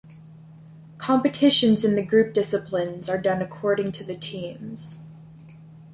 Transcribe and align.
Competitions 0.97 1.85
in 1.85 1.93
the 1.95 2.03
group 2.03 2.33
disciplines 2.33 3.07
are 3.07 3.21
done 3.21 3.39
according 3.39 3.91
to 3.91 4.03
the 4.03 4.15
teams. 4.15 5.05